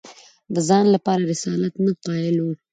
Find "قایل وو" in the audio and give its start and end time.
2.05-2.53